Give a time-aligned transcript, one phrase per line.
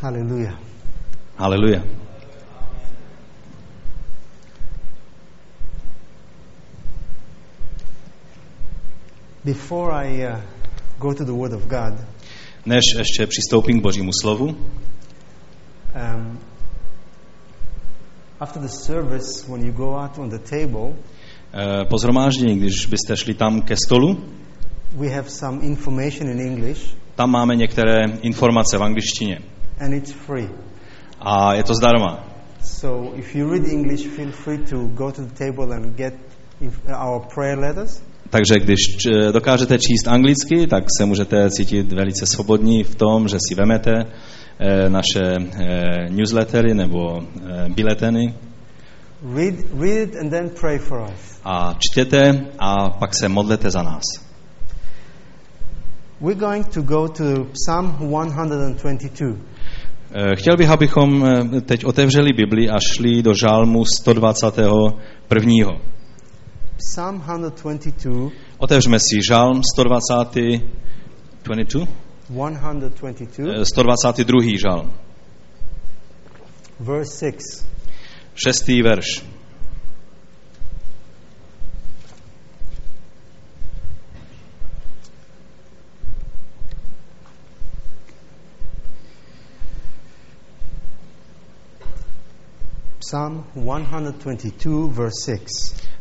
[0.00, 0.58] Hallelujah.
[1.36, 1.82] Haleluja.
[9.44, 10.40] Before I uh,
[10.98, 11.94] go to the Word of God,
[12.66, 16.38] Než ještě přistoupím k Božímu slovu, um,
[18.40, 20.92] after the service, when you go out on the table,
[21.52, 24.24] eh, po zhromáždění, když byste šli tam ke stolu,
[24.92, 29.38] we have some information in English, tam máme některé informace v angličtině
[29.80, 30.48] and it's free.
[31.20, 32.24] a je to zdarma.
[32.62, 36.14] So if you read English, feel free to go to the table and get
[36.88, 38.02] our prayer letters.
[38.30, 43.36] Takže když č- dokážete číst anglicky, tak se můžete cítit velice svobodní v tom, že
[43.48, 43.92] si vemete
[44.58, 48.34] eh, naše eh, newslettery nebo eh, bileteny
[49.34, 51.40] Read, read and then pray for us.
[51.44, 54.02] a čtěte a pak se modlete za nás.
[56.20, 59.36] We're going to go to Psalm 122.
[60.12, 65.80] Eh, Chtěl bych, abychom eh, teď otevřeli Bibli a šli do žálmu 121.
[66.78, 70.60] Psalm 122, Otevřeme si žálm 120.
[71.44, 71.86] 22?
[72.30, 74.58] 122, Eh, 122.
[74.58, 74.92] žálm.
[76.80, 77.66] verse 6.
[78.34, 79.24] Šestý verš.
[93.06, 95.46] Psalm 122, verse 6.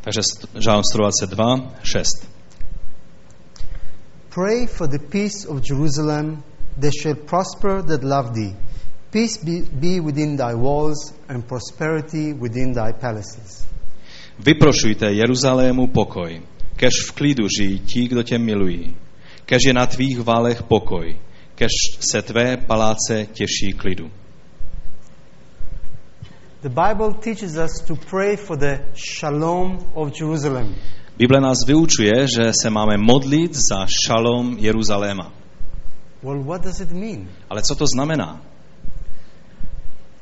[0.01, 0.21] Takže
[0.57, 2.09] žálm 122, 6.
[4.29, 6.43] Pray for the peace of Jerusalem,
[6.79, 8.55] they shall prosper that love thee.
[9.11, 13.67] Peace be, be within thy walls and prosperity within thy palaces.
[14.39, 16.41] Vyprošujte Jeruzalému pokoj,
[16.75, 18.95] kež v klidu žijí ti, kdo tě milují.
[19.45, 21.15] Kež je na tvých válech pokoj,
[21.55, 24.11] kež se tvé paláce těší klidu.
[26.65, 30.75] The Bible teaches us to pray for the shalom of Jerusalem.
[31.17, 35.31] Bible nás vyučuje, že se máme modlit za šalom Jeruzaléma.
[36.23, 37.29] Well, what does it mean?
[37.49, 38.41] Ale co to znamená?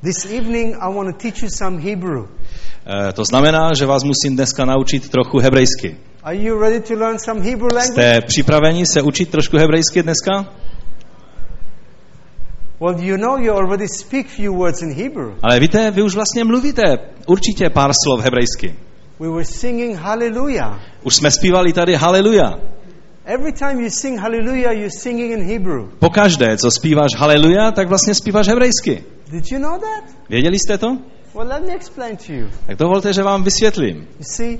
[0.01, 2.27] This evening, I want to teach you some Hebrew.
[2.85, 5.97] E, to znamená, že vás musím dneska naučit trochu hebrejsky.
[6.23, 7.93] Are you ready to learn some Hebrew language?
[7.93, 10.45] Jste připraveni se učit trošku hebrejsky dneska?
[12.83, 15.35] Well, you know you already speak few words in Hebrew.
[15.43, 16.83] Ale víte, vy už vlastně mluvíte
[17.27, 18.75] určitě pár slov hebrejsky.
[19.19, 20.79] We were singing Hallelujah.
[21.03, 22.59] Už jsme zpívali tady haleluja.
[23.25, 25.89] Every time you sing Hallelujah, you're singing in Hebrew.
[25.99, 29.03] Pokaždé, co zpíváš haleluja, tak vlastně zpíváš hebrejsky.
[29.31, 30.15] Did you know that?
[30.29, 30.97] Věděli jste to?
[31.35, 32.47] Well, let me explain to you.
[32.67, 33.95] Tak dovolte, že vám vysvětlím.
[33.97, 34.57] You see,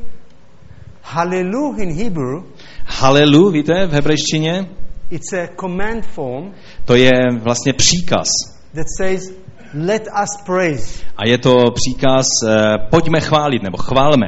[1.01, 2.44] Hallelujah in Hebrew,
[2.85, 4.66] Halelu, víte, v hebrejštině,
[5.12, 6.53] it's a command form
[6.86, 8.28] to je vlastně příkaz.
[8.74, 9.31] that says,
[9.74, 11.03] let us praise.
[11.18, 14.28] A je to příkaz, eh, pojďme chválit, nebo chválme.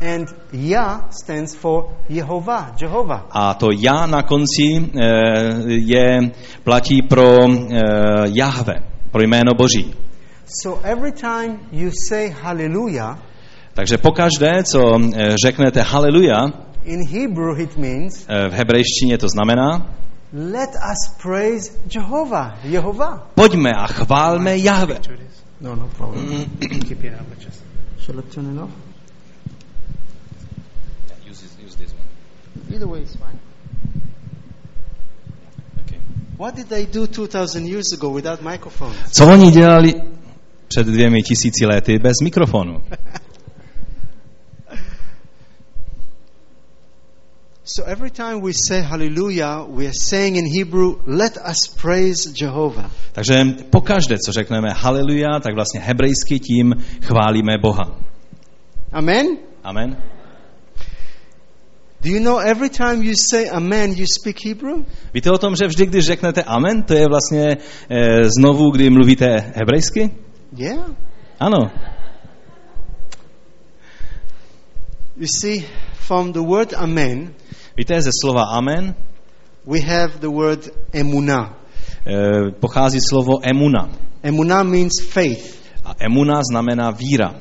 [0.00, 3.26] And Yah stands for Jehovah, Jehovah.
[3.30, 5.08] A to já na konci eh,
[5.66, 6.30] je,
[6.64, 7.80] platí pro eh,
[8.38, 8.74] Jahve,
[9.10, 9.94] pro jméno Boží.
[10.62, 13.18] So every time you say Hallelujah,
[13.74, 16.36] Takže pokaždé, co eh, řeknete haleluja,
[16.84, 19.86] in Hebrew it means, eh, v hebrejštině to znamená,
[20.32, 23.30] let us praise Jehovah, Jehovah.
[23.34, 25.00] pojďme a chválme Jahve.
[25.60, 26.46] No, no problem.
[27.98, 28.70] Shall I turn it off?
[32.70, 33.38] Either way is fine.
[36.38, 38.96] What did they do 2,000 years ago without microphones?
[39.12, 39.94] Co oni dělali
[40.68, 42.82] před dvěmi tisíci lety bez mikrofonu?
[47.64, 52.90] So every time we say hallelujah, we are saying in Hebrew, let us praise Jehovah.
[53.12, 57.98] Takže pokaždé, co řekneme haleluja, tak vlastně hebrejsky tím chválíme Boha.
[58.92, 59.26] Amen?
[59.64, 59.96] Amen.
[62.02, 64.84] Do you know every time you say amen, you speak Hebrew?
[65.14, 67.56] Víte o tom, že vždy, když řeknete amen, to je vlastně
[67.90, 70.10] eh, znovu, kdy mluvíte hebrejsky?
[70.56, 70.90] Yeah.
[71.40, 71.70] Ano.
[75.16, 75.66] You see,
[76.10, 77.30] from the word amen,
[77.76, 78.94] Víte, ze slova amen
[79.66, 81.54] we have the word emunah.
[82.06, 83.88] eh, pochází slovo emuna.
[84.22, 85.60] Emunah means faith.
[85.84, 87.34] A emuna znamená víra.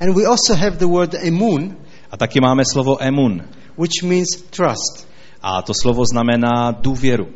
[0.00, 1.76] And we also have the word emun,
[2.10, 3.42] A taky máme slovo emun.
[3.76, 5.08] which means trust.
[5.42, 7.26] A to slovo znamená důvěru.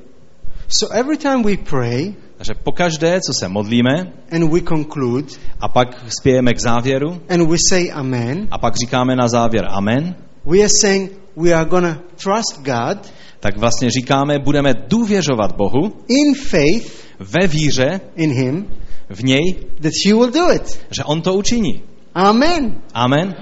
[0.69, 5.27] So every time we pray Takže pokaždé, co se modlíme, and we conclude
[5.61, 5.89] a pak
[6.21, 10.15] spějeme k závěru, and we say amen, a pak říkáme na závěr amen,
[10.51, 11.81] we are saying we are to
[12.17, 18.67] trust God tak vlastně říkáme, budeme důvěřovat Bohu in faith ve víře in Him
[19.09, 20.81] v něj, that you will do it.
[20.91, 21.83] že on to učiní.
[22.15, 22.83] Amen.
[22.95, 23.35] Amen.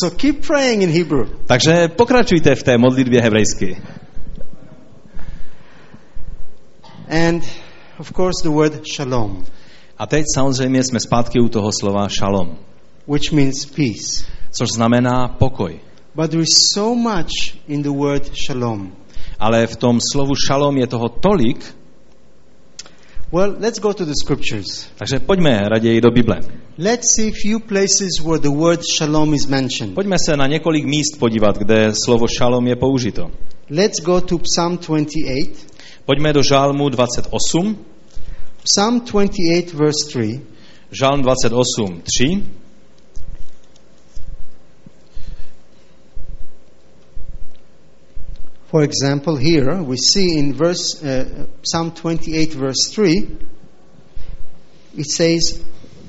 [0.00, 1.28] So keep praying in Hebrew.
[1.46, 3.76] Takže pokračujte v té modlitbě hebrejsky.
[7.08, 7.42] And
[7.98, 9.44] of course, the word shalom,
[9.98, 12.58] A teď samozřejmě jsme zpátky u toho slova šalom,
[13.08, 14.24] which means peace.
[14.50, 15.80] což znamená pokoj.
[16.14, 18.92] But there is so much in the word shalom.
[19.38, 21.58] Ale v tom slovu šalom je toho tolik,
[23.32, 24.86] Well, let's go to the scriptures.
[24.98, 26.40] takže pojďme raději do Bible.
[26.78, 29.94] Let's see a few places where the word shalom is mentioned.
[29.94, 33.30] Pojďme se na několik míst podívat, kde slovo šalom je použito.
[33.70, 35.54] Let's go to Psalm 28.
[36.04, 37.76] Pojďme do Žálmu 28,
[38.64, 40.40] Psalm 28, verse 3.
[40.90, 42.42] Žálm 28, 3.
[48.70, 53.36] For example, here we see in verse uh, Psalm 28, verse 3,
[54.96, 55.60] it says,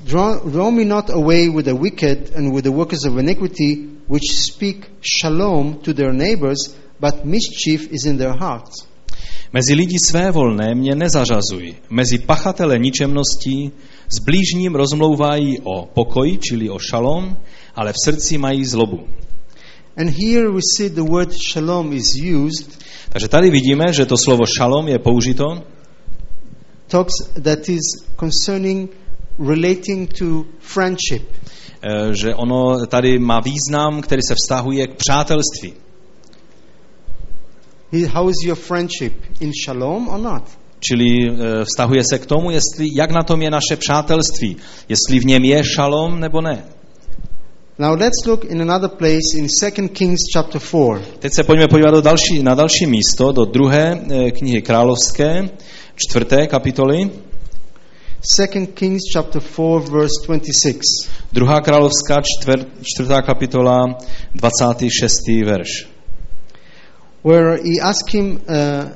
[0.06, 4.30] draw, draw me not away with the wicked and with the workers of iniquity, which
[4.30, 8.86] speak shalom to their neighbors, but mischief is in their hearts.
[9.54, 11.76] Mezi lidi své volné mě nezařazuj.
[11.90, 13.72] Mezi pachatele ničemností
[14.10, 17.38] s blížním rozmlouvají o pokoji, čili o šalom,
[17.76, 19.08] ale v srdci mají zlobu.
[19.98, 24.46] And here we see the word shalom is used, Takže tady vidíme, že to slovo
[24.58, 25.64] šalom je použito,
[26.88, 27.82] talks that is
[28.20, 28.92] concerning
[29.40, 31.24] relating to friendship.
[31.82, 35.74] eh, že ono tady má význam, který se vztahuje k přátelství.
[38.08, 39.14] How is your friendship?
[39.40, 40.44] In shalom or not?
[40.80, 44.58] Čili eh, vztahuje se k tomu, jestli, jak na tom je naše přátelství.
[44.90, 46.64] Jestli v něm je šalom nebo ne.
[47.82, 51.02] Now let's look in another place in 2 Kings chapter 4.
[51.20, 55.50] Teď se pojďme podívat do další, na další místo, do druhé eh, knihy královské,
[55.96, 57.10] čtvrté kapitoly.
[58.38, 60.82] 2 Kings chapter 4 verse 26.
[61.34, 63.98] Druhá královská, čtvr, čtvrtá kapitola,
[64.36, 65.14] 26.
[65.46, 65.88] verš.
[67.24, 68.90] Where he asked him uh,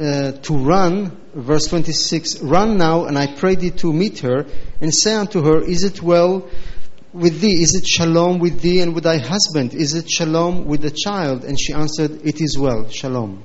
[0.00, 4.46] uh, to run, verse 26, Run now, and I pray thee to meet her,
[4.80, 6.42] and say unto her, Is it well
[7.16, 7.62] with thee?
[7.62, 9.74] Is it shalom with thee and with thy husband?
[9.74, 11.44] Is it shalom with the child?
[11.44, 13.42] And she answered, It is well, shalom.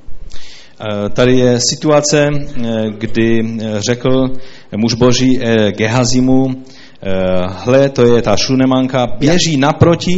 [0.79, 4.31] Eh, Tady je situace, eh, kdy eh, řekl
[4.75, 6.80] muž boží eh, Gehazimu, eh,
[7.47, 10.15] hle, to je ta šunemanka, běží naproti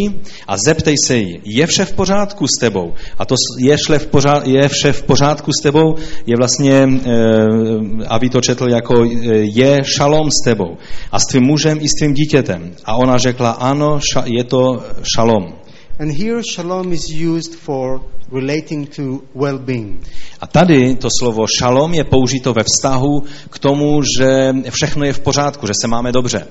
[0.47, 2.93] a zeptej se jí, je vše v pořádku s tebou?
[3.17, 5.95] A to je, šle v pořád, je vše v pořádku s tebou
[6.25, 10.77] je vlastně, eh, aby to četl jako eh, je šalom s tebou
[11.11, 12.75] a s tvým mužem i s tvým dítětem.
[12.85, 14.83] A ona řekla, ano, je to
[15.15, 15.53] šalom.
[15.99, 18.01] And here shalom is used for
[18.31, 19.01] relating to
[19.35, 19.99] well-being.
[20.41, 25.19] A tady to slovo šalom je použito ve vztahu k tomu, že všechno je v
[25.19, 26.47] pořádku, že se máme dobře,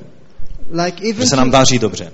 [0.72, 2.12] Like že even, se nám daří dobře.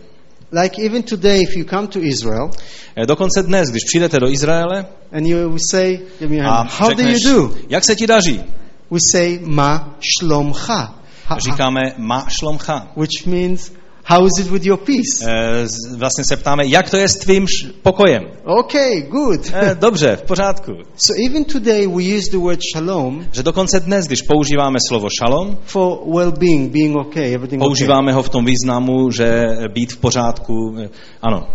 [0.63, 2.51] like even today, if you come to Israel
[2.97, 5.99] Eh, Dokonce dnes, když přijdete do Izraele and you will say,
[6.45, 7.55] a how do you do?
[7.69, 8.45] jak se ti daří?
[8.91, 10.75] We say, Ma shlomcha.
[10.75, 10.95] Ha-
[11.27, 12.89] ha- Říkáme ma šlomcha.
[12.97, 13.73] which means
[14.09, 15.25] how is it with your peace?
[15.65, 17.47] Z- Vlastně se ptáme, jak to je s tvým
[17.83, 18.23] pokojem?
[18.45, 19.41] Okay, good.
[19.53, 20.73] Eh, Dobře, v pořádku.
[21.07, 25.59] so even today we use the word shalom Že dokonce dnes, když používáme slovo šalom,
[25.65, 27.69] for well-being, being okay, everything okay.
[27.69, 29.43] používáme ho v tom významu, že
[29.75, 30.89] být v pořádku, eh,
[31.23, 31.49] ano.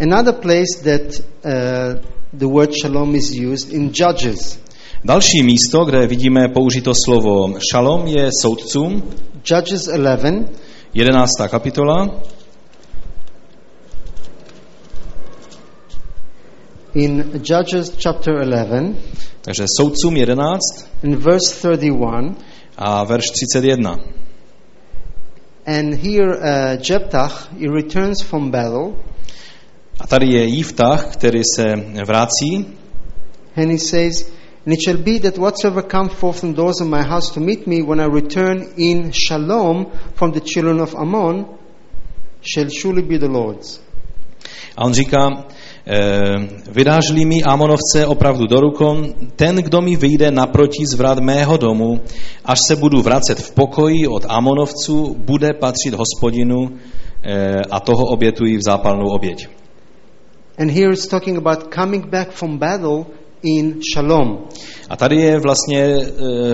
[0.00, 1.52] Another place that uh,
[2.32, 4.58] the word shalom is used in Judges.
[5.04, 9.02] Další místo, kde vidíme použito slovo šalom, je soudcům,
[9.50, 10.50] Judges 11,
[10.96, 11.48] 11.
[11.50, 12.22] kapitola,
[16.94, 18.96] in Judges chapter 11,
[19.42, 20.60] takže soudcům 11
[21.02, 22.34] in verse 31,
[22.76, 23.98] a verš 31.
[25.66, 28.92] and here uh, Jephthah, he returns from battle,
[30.00, 31.76] A tady je Jiftach, který se
[32.06, 32.66] vrací
[33.56, 34.30] and he says,
[34.66, 37.68] And it shall be that whatsoever come forth from doors of my house to meet
[37.68, 41.46] me when I return in shalom from the children of Ammon
[42.40, 43.78] shall surely be the Lord's.
[44.76, 45.44] a on říká,
[45.86, 46.34] eh,
[46.70, 48.96] vydážli mi Amonovce opravdu do rukou,
[49.36, 52.00] ten, kdo mi vyjde naproti z vrat mého domu,
[52.44, 56.70] až se budu vracet v pokoji od Amonovců, bude patřit hospodinu
[57.22, 59.48] eh, a toho obětují v zápalnou oběť.
[60.58, 63.06] And here it's talking about coming back from battle
[63.42, 64.38] in shalom.
[64.88, 66.04] A tady je vlastně e,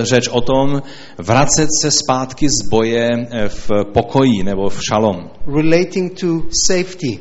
[0.05, 0.81] řeč o tom
[1.17, 5.29] vracet se zpátky z boje e, v pokoji nebo v šalom.
[5.55, 6.27] relating to
[6.67, 7.19] safety.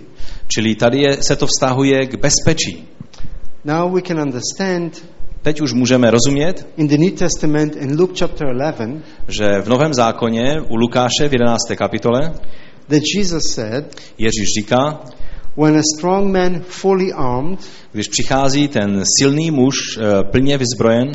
[0.49, 2.88] Čili tady je, se to vztahuje k bezpečí.
[3.64, 5.04] Now we can understand
[5.42, 8.81] teď už můžeme rozumět, in the New Testament in Luke chapter 11
[9.28, 11.59] že v Novém zákoně u Lukáše v 11.
[11.76, 12.33] kapitole
[12.88, 15.00] that Jesus said, Ježíš říká,
[15.56, 17.59] When a strong man fully armed,
[17.92, 21.12] když přichází ten silný muž eh, plně vyzbrojen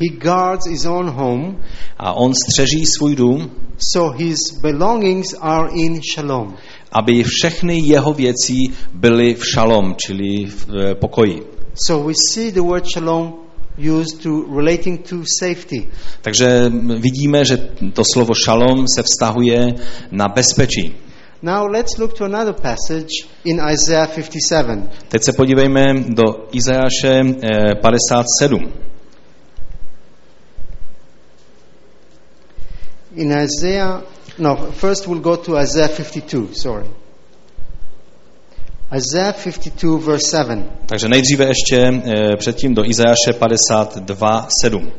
[0.00, 1.56] he guards his own home,
[1.98, 3.50] a on střeží svůj dům,
[3.92, 6.54] so his belongings are in shalom.
[6.92, 11.42] aby všechny jeho věcí byly v šalom, čili v eh, pokoji.
[11.86, 13.34] So we see the word shalom
[13.78, 15.88] used to relating to safety.
[16.22, 17.56] Takže vidíme, že
[17.92, 19.74] to slovo šalom se vztahuje
[20.10, 20.94] na bezpečí.
[21.42, 24.90] Now let's look to another passage in Isaiah 57.
[25.08, 28.72] Teď se podívejme do Izajáše eh, 57.
[33.14, 34.02] In Isaiah,
[34.38, 36.86] no, first we'll go to Isaiah 52, sorry.
[38.96, 40.70] Isaiah 52, verse 7.
[40.86, 44.92] Takže nejdříve ještě eh, předtím do Izajáše 52, 7.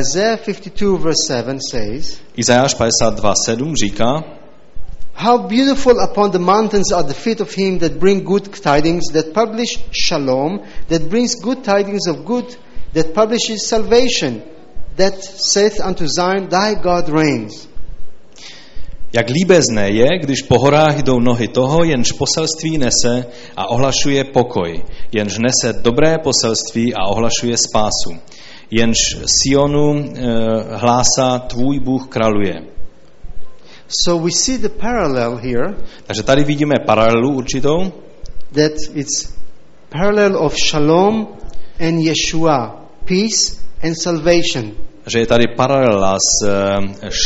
[0.00, 4.37] Isaiah 52, verse 7 says, Izajáš 52, 7 říká,
[5.18, 9.34] How beautiful upon the mountains are the feet of him that bring good tidings, that
[9.34, 12.56] publish shalom, that brings good tidings of good,
[12.92, 14.44] that publishes salvation,
[14.94, 17.66] that saith unto Zion, Thy God reigns.
[19.12, 24.84] Jak líbezné je, když po horách jdou nohy toho, jenž poselství nese a ohlašuje pokoj,
[25.12, 28.22] jenž nese dobré poselství a ohlašuje spásu,
[28.70, 30.22] jenž Sionu e,
[30.76, 32.77] hlásá tvůj Bůh kraluje.
[33.88, 35.74] So we see the parallel here
[36.06, 37.92] Takže tady vidíme paralelu určitou,
[38.52, 39.32] that it's
[39.88, 41.28] parallel of shalom
[41.80, 44.72] and Yeshua, peace and salvation.
[45.06, 46.48] že je tady paralela s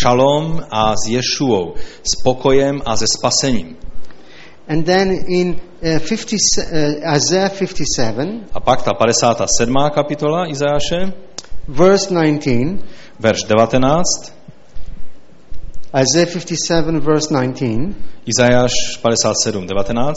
[0.03, 3.77] šalom a s Ješuou, s pokojem a se spasením.
[4.69, 5.49] And then in
[5.83, 9.75] uh, 50, uh, Isaiah 57, A pak ta 57.
[9.95, 11.13] kapitola Izajáše,
[11.69, 12.79] verse 19,
[13.19, 14.03] verš 19,
[15.95, 17.95] Isaiah 57, verse 19,
[18.25, 18.73] Izajáš
[19.03, 20.15] 57, 19,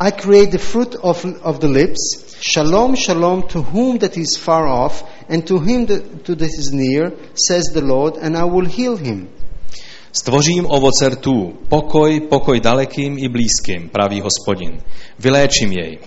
[0.00, 4.66] I create the fruit of, of the lips, shalom, shalom to whom that is far
[4.66, 8.64] off, and to him that, to that is near, says the Lord, and I will
[8.64, 9.28] heal him.
[10.12, 14.80] Stvořím ovoce rtů, pokoj, pokoj dalekým i blízkým, praví hospodin.
[15.18, 15.98] Vyléčím jej.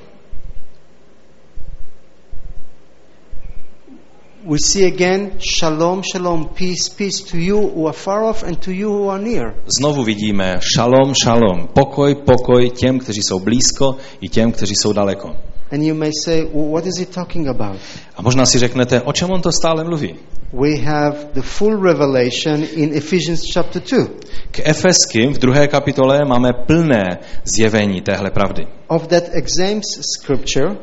[4.46, 8.72] We see again, shalom, shalom, peace, peace to you who are far off and to
[8.74, 9.54] you who are near.
[9.80, 15.36] Znovu vidíme šalom, šalom, pokoj, pokoj těm, kteří jsou blízko i těm, kteří jsou daleko.
[15.72, 17.80] And you may say, what is he talking about?
[18.16, 20.16] A možná si řeknete, o čem on to stále mluví?
[20.54, 24.08] We have the full revelation in Ephesians chapter 2
[24.52, 27.18] K Efeským v druhé kapitole máme plné
[27.56, 28.68] zjevení téhle pravdy.
[28.88, 29.82] of that exam
[30.18, 30.76] scripture.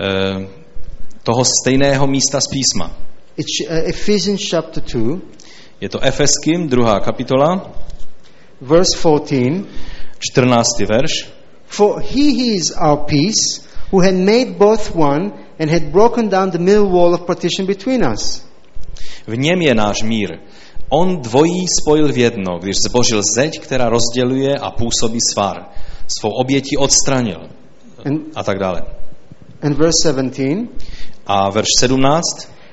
[0.00, 0.65] E,
[1.26, 2.94] toho stejného místa z písma.
[3.36, 5.18] It's uh, Ephesians chapter 2,
[5.80, 7.72] Je to Efeským, druhá kapitola,
[8.60, 9.66] verse 14.
[10.18, 10.66] 14.
[10.88, 11.28] verš.
[11.66, 13.60] For he is our peace,
[13.92, 18.06] who had made both one and had broken down the middle wall of partition between
[18.06, 18.42] us.
[19.26, 20.38] V něm je náš mír.
[20.88, 25.68] On dvojí spojil v jedno, když zbožil zeď, která rozděluje a působí svar.
[26.20, 27.48] Svou obětí odstranil.
[28.04, 28.82] And, A tak dále.
[29.62, 30.70] and verse 17.
[31.26, 32.22] A verš 17.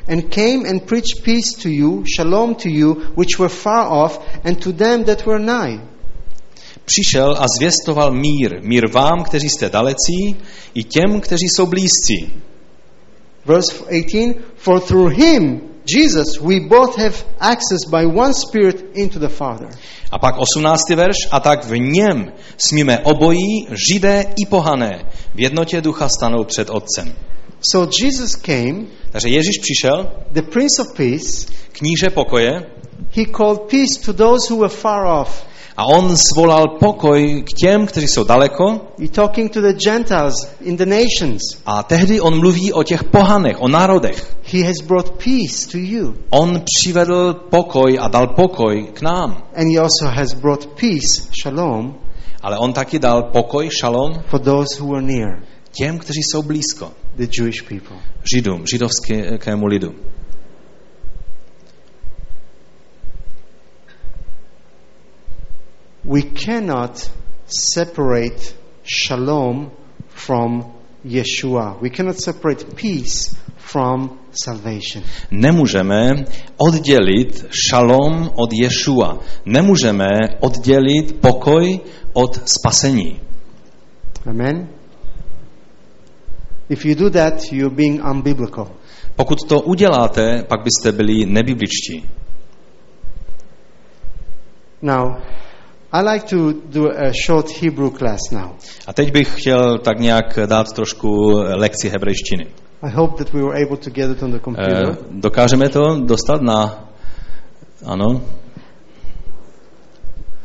[0.07, 4.63] And came and preached peace to you, shalom to you, which were far off, and
[4.63, 5.79] to them that were nigh.
[6.85, 8.59] Přišel a zvěstoval mír.
[8.61, 10.35] Mír vám, kteří jste dalecí,
[10.73, 12.33] i těm, kteří jsou blízcí.
[13.45, 14.35] Verse 18.
[14.55, 19.69] For through him, Jesus, we both have access by one Spirit into the Father.
[20.11, 20.89] A pak 18.
[20.95, 21.17] verš.
[21.31, 25.05] A tak v něm smíme obojí, židé i pohané,
[25.35, 27.15] v jednotě ducha stanou před Otcem.
[27.71, 31.47] So Jesus came, Takže Ježíš přišel, the Prince of Peace.
[31.71, 32.51] kníže pokoje,
[33.15, 35.45] He called peace to those who were far off.
[35.77, 40.85] a on svolal pokoj k těm, kteří jsou daleko, talking to the Gentiles in the
[40.85, 41.41] nations.
[41.65, 44.35] a tehdy on mluví o těch pohanech, o národech.
[44.53, 46.13] He has brought peace to you.
[46.29, 49.43] On přivedl pokoj a dal pokoj k nám.
[49.55, 51.95] And he also has brought peace, shalom,
[52.41, 56.91] Ale on taky dal pokoj, šalom, for those who are near, těm, kteří jsou blízko.
[57.17, 57.97] The Jewish people.
[58.35, 59.95] Židům, židovskému lidu.
[66.03, 67.11] We cannot
[67.73, 68.53] separate
[68.83, 69.71] shalom
[70.07, 70.73] from
[71.05, 71.77] Yeshua.
[71.81, 75.03] We cannot separate peace from salvation.
[75.31, 76.25] Nemůžeme
[76.57, 79.19] oddělit šalom od Ješua.
[79.45, 80.05] Nemůžeme
[80.39, 81.79] oddělit pokoj
[82.13, 83.19] od spasení.
[84.25, 84.69] Amen?
[86.73, 88.67] If you do that, you're being unbiblical.
[89.15, 92.09] Pokud to uděláte, pak byste byli nebibličtí.
[94.81, 95.15] Now,
[95.91, 98.49] I like to do a short Hebrew class now.
[98.87, 102.45] A teď bych chtěl tak nějak dát trošku lekci hebrejštiny.
[102.81, 104.97] I hope that we were able to get it on the Eh, computer.
[105.11, 106.87] Dokážeme to dostat na...
[107.85, 108.21] Ano,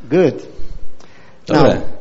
[0.09, 0.49] Good.
[1.49, 1.75] dobré.
[1.75, 1.98] Now,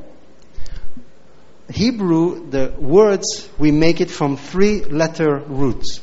[1.70, 6.00] Hebrew, the words, we make it from three letter roots.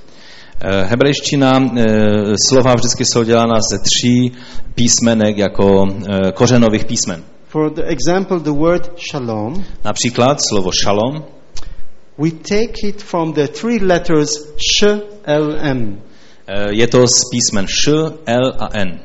[0.61, 4.33] Eh, Hebrejština, eh, slova vždycky jsou dělána ze tří
[4.75, 7.25] písmenek jako eh, kořenových písmen.
[7.49, 11.25] For the example, the word shalom, Například slovo šalom,
[12.19, 14.83] we take it from the three letters sh,
[15.25, 16.01] l, m.
[16.71, 17.93] je to z písmen š,
[18.27, 19.01] l a n.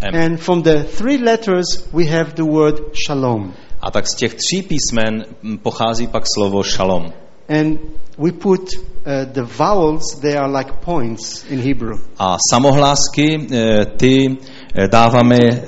[0.00, 0.14] M.
[0.14, 3.52] And from the three letters, we have the word shalom.
[3.80, 5.24] A tak z těch tří písmen
[5.62, 7.12] pochází pak slovo šalom.
[7.48, 7.80] And
[8.18, 11.98] we put uh, the vowels, they are like points in Hebrew.
[12.18, 14.36] A samohlásky, eh, ty
[14.74, 15.60] eh, dáváme, eh,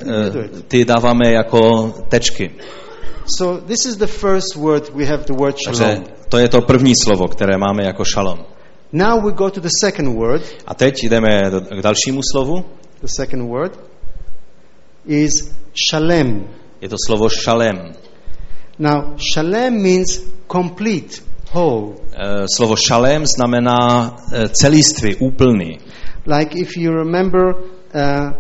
[0.69, 2.51] ty dáváme jako tečky.
[3.39, 6.05] So this is the first word, we have the word Takže shalom.
[6.29, 8.39] to je to první slovo, které máme jako šalom.
[8.93, 10.43] Now we go to the second word.
[10.67, 11.29] A teď jdeme
[11.79, 12.65] k dalšímu slovu.
[13.01, 13.79] The second word
[15.07, 15.33] is
[15.91, 16.49] shalem.
[16.83, 17.95] Je to slovo šalem.
[18.79, 20.21] Now, shalem means
[20.53, 21.23] complete,
[21.55, 21.95] whole.
[22.13, 25.79] Eh, Slovo šalem znamená eh, celistvý, úplný.
[26.27, 27.55] Like if you remember
[27.95, 28.31] uh,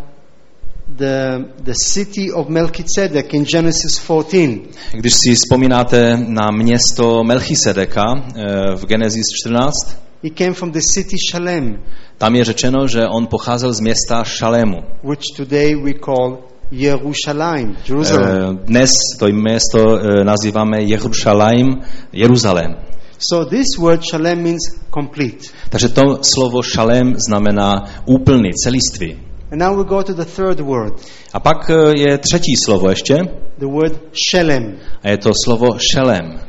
[0.97, 4.59] the, the city of Melchizedek in Genesis 14.
[4.93, 8.05] Když si vzpomínáte na město Melchisedeka
[8.77, 11.83] v Genesis 14, He came from the city Shalem,
[12.19, 14.77] tam je řečeno, že on pocházel z města Šalému.
[15.03, 16.39] which today we call
[16.73, 18.29] Yerushalayim, Jerusalem.
[18.29, 21.67] Eh, Dnes to město eh, nazýváme Jerušalajm,
[22.13, 22.77] Jeruzalém.
[23.19, 24.61] So this word Shalem means
[24.95, 25.47] complete.
[25.69, 29.19] Takže to slovo šalem znamená úplný, celistvý.
[29.53, 30.95] And now we go to the third word,
[31.33, 33.17] A pak eh, je třetí slovo ještě,
[33.59, 34.01] the word
[34.31, 34.77] Shalem.
[35.03, 36.41] a je to slovo šelem.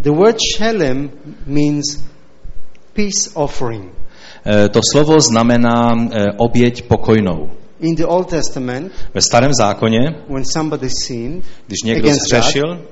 [0.00, 1.10] The word Shalem
[1.46, 1.84] means
[2.92, 3.92] peace offering.
[4.70, 5.94] To slovo znamená
[6.38, 7.50] oběť pokojnou.
[7.82, 12.82] In the Old Testament, Ve starém zákoně, when somebody sinned když někdo zřešil,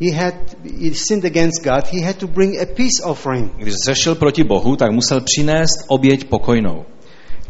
[0.00, 0.34] he had
[0.80, 3.52] he sinned against God, he had to bring a peace offering.
[3.56, 6.84] když zřešil proti Bohu, tak musel přinést oběť pokojnou.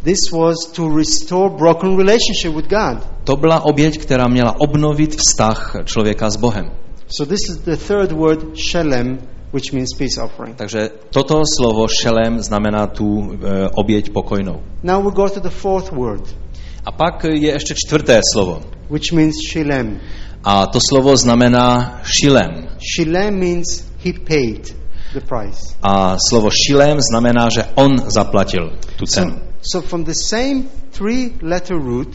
[0.02, 2.98] This was to restore broken relationship with God.
[3.24, 6.70] To byla oběť, která měla obnovit vztah člověka s Bohem.
[7.16, 9.18] So this is the third word, shalem,
[9.52, 10.56] which means peace offering.
[10.56, 14.60] Takže toto slovo šelem znamená tu eh, oběť pokojnou.
[14.82, 16.36] Now we go to the fourth word,
[16.84, 18.60] A pak je ještě čtvrté slovo.
[18.90, 20.00] which means shilem.
[20.44, 22.68] A to slovo znamená šilem.
[22.96, 24.76] Shilem means he paid
[25.12, 25.74] the price.
[25.82, 29.30] A slovo šilem znamená, že on zaplatil tu cenu.
[29.30, 32.08] So, so from the same three letter root,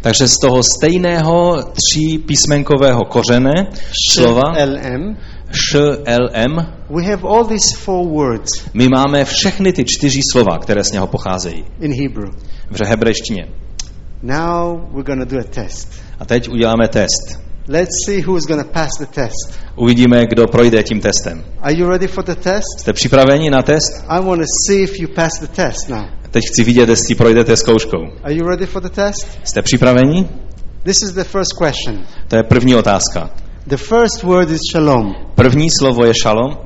[0.00, 3.52] Takže z toho stejného tří písmenkového kořene
[4.12, 5.16] slova LM,
[5.50, 10.92] šlm we have all these four words my máme všechny ty čtyři slova, které z
[10.92, 12.30] něho pocházejí in Hebrew.
[12.70, 13.46] v hebrejštině.
[14.24, 15.88] Now we're to do a test.
[16.18, 17.40] A teď uděláme test.
[17.68, 19.58] Let's see who's to pass the test.
[19.76, 21.44] Uvidíme, kdo projde tím testem.
[21.60, 22.80] Are you ready for the test?
[22.80, 24.04] Jste připraveni na test?
[24.08, 26.04] I want to see if you pass the test now.
[26.30, 28.02] Teď chci vidět, jestli projdete zkouškou.
[28.22, 29.38] Are you ready for the test?
[29.44, 30.28] Jste připraveni?
[30.82, 32.06] This is the first question.
[32.28, 33.30] To je první otázka.
[33.66, 36.58] The first word is shalom, První slovo je šalom,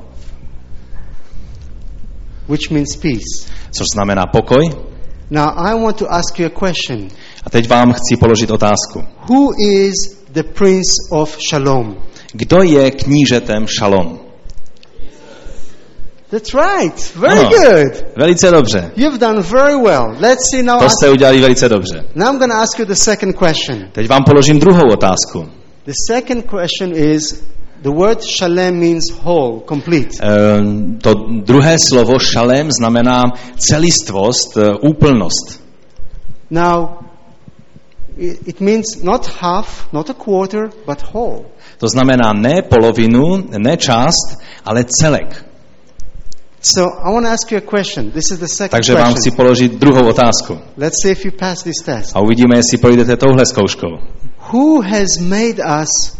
[2.49, 3.53] which means peace.
[3.71, 4.89] což znamená pokoj.
[5.31, 7.09] Now I want to ask you a question.
[7.45, 9.05] A teď vám chci položit otázku.
[9.29, 9.95] Who is
[10.33, 11.97] the prince of shalom?
[12.33, 14.21] Kdo je knížetem šalom?
[16.31, 17.13] That's right.
[17.17, 17.49] Very Ano.
[17.51, 18.05] good.
[18.17, 18.91] Velice dobře.
[18.97, 20.17] You've done very well.
[20.21, 20.79] Let's see now.
[20.79, 22.05] To ask- jste udělali velice dobře.
[22.15, 23.89] now I'm going to ask you the second question.
[23.93, 25.49] Teď vám položím druhou otázku.
[25.85, 27.43] The second question is
[27.83, 30.11] the word shalem means whole, complete.
[30.21, 31.15] Ehm, To
[31.45, 33.23] druhé slovo šalem znamená
[33.57, 35.61] celistvost, eh, úplnost.
[36.51, 36.89] Now,
[38.19, 41.45] it, means not half, not a quarter, but whole.
[41.79, 45.45] To znamená ne polovinu, ne část, ale celek.
[46.61, 48.11] So I want to ask you a question.
[48.11, 50.59] This is the second Takže vám chci položit druhou otázku.
[50.77, 52.11] Let's see if you pass this test.
[52.15, 53.99] A uvidíme, jestli projdete touhle zkouškou.
[54.53, 56.18] Who has made us?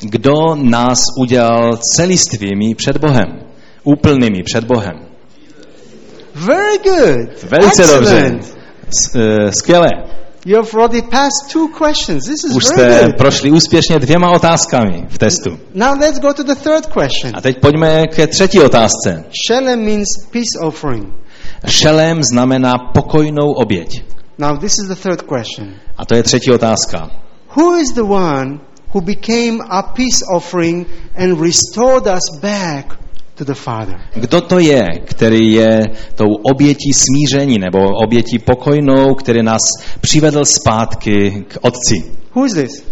[0.00, 3.40] Kdo nás udělal celistvými před Bohem?
[3.84, 5.06] Úplnými před Bohem.
[6.34, 7.42] Very good.
[7.50, 8.16] Velice dobře.
[8.16, 8.56] Excellent.
[9.02, 9.90] S- eh, Skvěle.
[10.46, 12.24] You have already passed two questions.
[12.24, 15.58] This is Už very jste prošli úspěšně dvěma otázkami v testu.
[15.74, 17.32] Now let's go to the third question.
[17.34, 19.24] A teď pojďme ke třetí otázce.
[19.46, 21.08] Shalem means peace offering.
[21.66, 24.04] Šelem znamená pokojnou oběť.
[24.38, 25.74] Now this is the third question.
[25.96, 27.10] A to je třetí otázka.
[27.56, 28.58] Who is the one
[28.94, 32.98] who became a peace offering and restored us back
[33.34, 33.96] to the Father?
[34.14, 35.80] Kdo to je, který je
[36.14, 39.60] tou obětí smíření nebo obětí pokojnou, který nás
[40.00, 42.12] přivedl zpátky k Otci?
[42.34, 42.84] Who is this?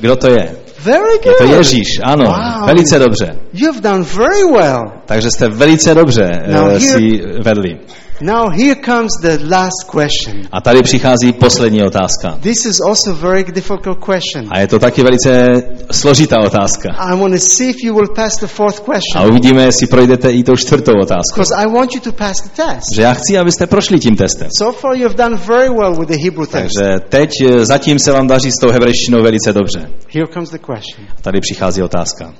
[0.00, 0.56] Kdo to je?
[0.84, 1.56] Very Je to good.
[1.56, 2.66] Ježíš, ano, Wow.
[2.66, 3.36] velice dobře.
[3.52, 4.82] You've done very well.
[5.06, 7.78] Takže jste velice dobře Now here- si vedli.
[8.20, 10.48] Now here comes the last question.
[10.52, 12.38] A tady přichází poslední otázka.
[12.40, 14.46] This is also a very difficult question.
[14.50, 15.46] A je to taky velice
[15.90, 16.88] složitá otázka.
[16.98, 19.30] I want to see if you will pass the fourth A question.
[19.30, 21.34] uvidíme, jestli projdete i tou čtvrtou otázku.
[21.34, 22.86] Because I want you to pass the test.
[22.94, 24.48] Že já chci, abyste prošli tím testem.
[24.58, 26.76] So far you have done very well with the Hebrew text.
[26.78, 29.90] Takže teď eh, zatím se vám daří s tou hebrejštinou velice dobře.
[30.14, 31.06] Here comes the question.
[31.18, 32.32] A tady přichází otázka.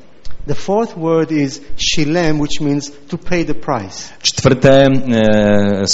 [0.46, 4.08] The fourth word is shilem, which means to pay the price.
[4.22, 4.90] Čtvrté e,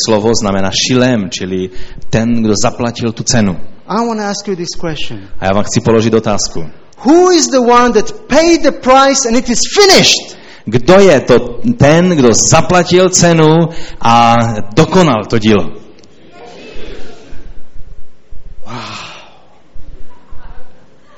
[0.06, 1.70] slovo znamená šilem, čili
[2.10, 3.56] ten, kdo zaplatil tu cenu.
[3.88, 5.28] I want to ask you this question.
[5.40, 6.70] A já vám chci položit otázku.
[7.04, 10.38] Who is the one that paid the price and it is finished?
[10.64, 11.38] Kdo je to
[11.78, 13.68] ten, kdo zaplatil cenu
[14.00, 14.36] a
[14.76, 15.83] dokonal to dílo?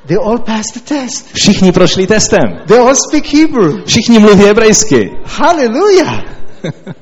[0.07, 1.33] They all passed the test.
[1.35, 2.43] Všichni prošli testem.
[2.67, 3.85] They all speak Hebrew.
[3.87, 5.11] Všichni mluví hebrejsky.
[5.25, 6.25] Hallelujah.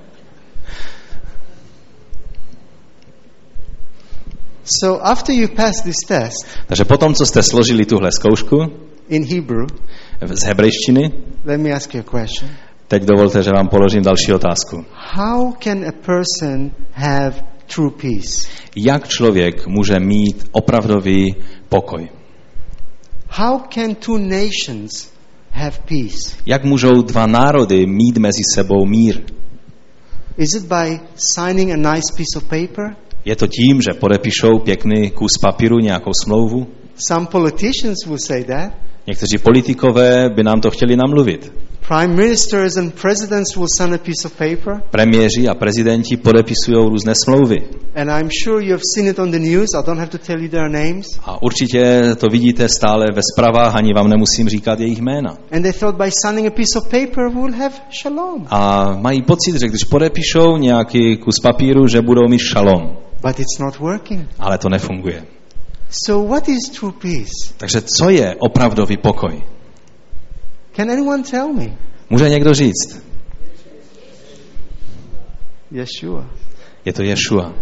[4.64, 8.57] so after you pass this test Takže potom, co jste složili tuhle zkoušku
[9.09, 9.67] in Hebrew,
[10.25, 11.12] z hebrejštiny,
[11.45, 12.51] let me ask you a question.
[12.88, 14.85] teď dovolte, že vám položím další otázku.
[14.93, 17.35] How can a person have
[17.75, 18.49] true peace?
[18.77, 21.37] Jak člověk může mít opravdový
[21.69, 22.09] pokoj?
[23.37, 25.11] How can two nations
[25.51, 26.37] have peace?
[26.47, 29.20] Jak můžou dva národy mít mezi sebou mír?
[30.37, 31.01] Is it by
[31.35, 32.97] signing a nice piece of paper?
[33.25, 36.66] Je to tím, že podepíšou pěkný kus papíru, nějakou smlouvu?
[37.09, 38.73] Some politicians will say that.
[39.07, 41.53] Někteří politikové by nám to chtěli namluvit.
[41.88, 44.83] Prime ministers and presidents will sign a piece of paper.
[44.90, 47.62] Premiéři a prezidenti podepisují různé smlouvy.
[47.94, 49.68] And I'm sure you have seen it on the news.
[49.75, 51.07] I don't have to tell you their names.
[51.23, 55.31] A určitě to vidíte stále ve zprávách, ani vám nemusím říkat jejich jména.
[55.53, 58.47] And they thought by signing a piece of paper we'll have shalom.
[58.51, 62.97] A mají pocit, že když podepíšou nějaký kus papíru, že budou mít šalom.
[63.23, 64.29] But it's not working.
[64.38, 65.25] Ale to nefunguje.
[66.07, 67.55] So what is true peace?
[67.57, 69.42] Takže co je opravdový pokoj?
[70.77, 71.77] Can anyone tell me?
[72.11, 73.03] Může někdo říct?
[75.71, 76.31] Yeshua.
[76.85, 77.55] Je to Ješua.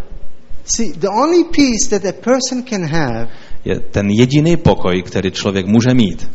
[0.65, 3.29] See, the only peace that a person can have
[3.65, 6.31] Je ten jediný pokoj, který člověk může mít,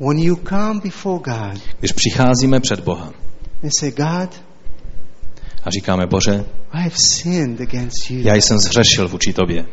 [0.00, 3.12] when you come before God když přicházíme před Boha
[3.62, 4.42] and say, God,
[5.64, 8.20] a říkáme, Bože, I have sinned against you.
[8.22, 9.66] já jsem zhřešil vůči Tobě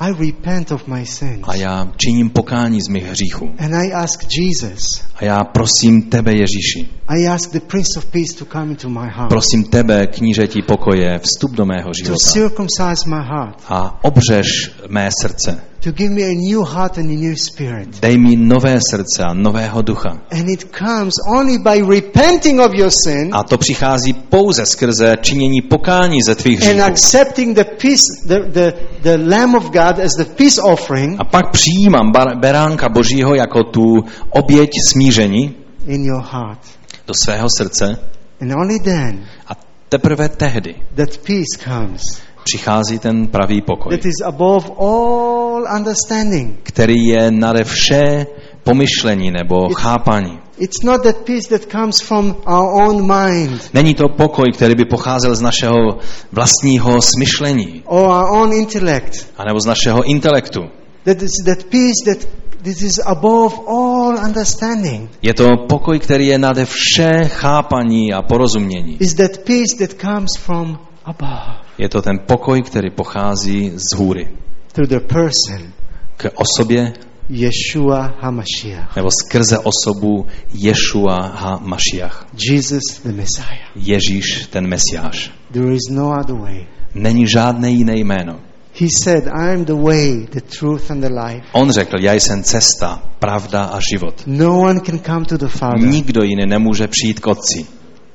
[0.00, 1.40] I repent of my sins.
[1.48, 3.54] a já činím pokání z mých hříchů.
[3.58, 4.78] And I ask Jesus,
[5.14, 9.08] A já prosím Tebe, Ježíši, I ask the Prince of Peace to come into my
[9.14, 14.72] heart, prosím Tebe, knížetí pokoje, vstup do mého to života circumcise my heart, a obřeš
[14.88, 15.69] mé srdce.
[15.80, 18.00] To give me a new heart and a new spirit.
[18.00, 20.10] Dej mi nové srdce a nového ducha.
[20.30, 25.62] And it comes only by repenting of your sin A to přichází pouze skrze činění
[25.62, 26.86] pokání ze tvých and hříchů.
[26.86, 31.50] accepting the peace, the, the, the Lamb of God as the peace offering A pak
[31.50, 35.54] přijímám beránka Božího jako tu oběť smíření
[35.86, 36.58] in your heart.
[37.06, 37.98] do svého srdce
[38.40, 39.52] And only then a
[39.88, 42.00] teprve tehdy that peace comes.
[42.44, 46.58] Přichází ten pravý pokoj, That is above all understanding.
[46.62, 48.26] který je nade vše
[48.64, 50.38] pomyšlení nebo chápání.
[50.58, 54.84] It's not that peace that comes from our own mind Není to pokoj, který by
[54.84, 55.98] pocházel z našeho
[56.32, 59.26] vlastního smyšlení, or our own intellect.
[59.38, 60.60] anebo z našeho intelektu.
[61.04, 62.28] That is that peace that
[62.62, 65.10] this is above all understanding.
[65.22, 68.96] Je to pokoj, který je nade vše chápaní a porozumění.
[69.00, 74.28] Is that peace that comes from above Je to ten pokoj, který pochází z hůry.
[74.72, 75.72] through the person
[76.16, 76.92] K osobě
[77.28, 82.26] Yeshua HaMashiach, nebo skrze osobu Ješua ha Mašiach.
[82.50, 83.70] Jesus the Messiah.
[83.76, 85.30] Ježíš, ten Mesiáš.
[85.52, 86.66] There is no other way.
[86.94, 88.40] Není žádné jiné jméno.
[88.80, 91.46] He said, I am the way, the truth and the life.
[91.52, 94.22] On řekl, já jsem cesta, pravda a život.
[94.26, 97.66] No one can come to the Father Nikdo jiný nemůže přijít k Otci,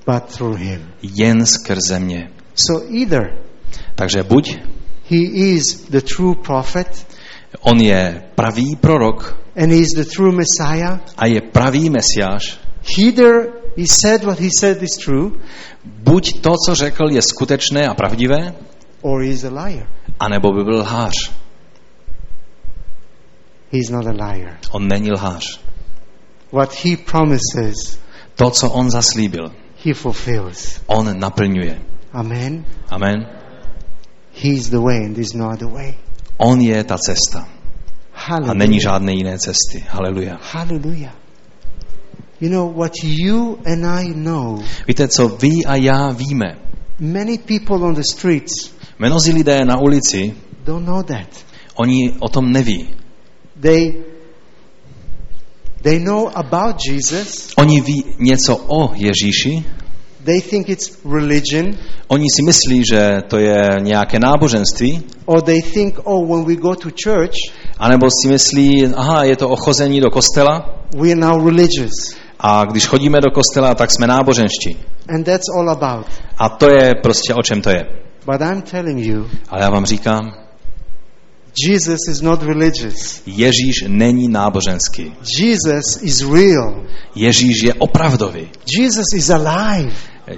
[0.06, 0.82] but through him.
[1.02, 2.30] jen skrze mě.
[2.56, 3.38] So either
[3.96, 4.58] Takže buď
[5.10, 5.22] He
[5.56, 7.08] is the true prophet
[7.62, 11.00] On je pravý prorok and he is the true Messiah.
[11.18, 12.60] a je pravý mesiáš.
[13.00, 15.32] Either he said what he said is true
[15.86, 18.56] Buď to, co řekl, je skutečné a pravdivé,
[19.02, 19.88] or he is a liar.
[20.20, 21.32] anebo by byl lhář.
[23.72, 24.58] He is not a liar.
[24.72, 25.60] On není lhář.
[26.52, 28.00] What he promises,
[28.36, 29.52] To, co on zaslíbil,
[29.86, 30.80] he fulfills.
[30.86, 31.82] on naplňuje.
[32.15, 32.65] Amen.
[32.91, 33.25] Amen.
[34.34, 35.97] He is the way and there is no other way.
[36.38, 37.47] On je ta cesta a
[38.13, 38.54] Hallelujah.
[38.58, 39.86] není žádné jiné cesty.
[39.89, 40.39] Haleluja.
[40.51, 41.13] Hallelujah.
[42.41, 44.63] You know what you and I know.
[44.88, 46.58] Víte, co vy a já víme?
[46.99, 50.34] Many people on the streets Mnozí lidé na ulici,
[50.65, 51.28] don't know that.
[51.75, 52.89] oni o tom neví.
[53.62, 53.93] They
[55.82, 57.54] they know about Jesus.
[57.58, 59.65] Oni ví něco o Ježíši,
[60.26, 61.76] They think it's religion,
[62.08, 66.76] oni si myslí, že to je nějaké náboženství, or they think, oh, when we go
[66.76, 67.34] to church,
[67.78, 72.86] anebo si myslí, aha, je to ochození do kostela we are now religious, a když
[72.86, 74.78] chodíme do kostela, tak jsme náboženští.
[75.08, 76.06] and that's all about.
[76.38, 77.86] A to je prostě o čem to je.
[78.26, 80.34] But I'm telling you, Ale já vám říkám,
[81.68, 83.22] Jesus is not religious.
[83.26, 85.14] Ježíš není náboženský.
[85.40, 86.84] Jesus is real.
[87.16, 88.50] Ježíš je opravdový.
[88.80, 89.92] Jesus is alive.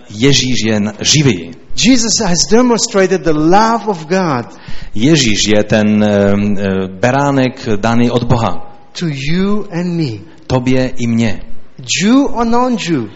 [0.09, 1.51] Ježíš je živý.
[1.85, 4.45] Jesus has demonstrated the love of God
[4.95, 8.79] Ježíš je ten um, eh, beránek daný od Boha.
[8.99, 11.41] to you and me, Tobě i mně.
[12.03, 13.09] Jew or non-Jew,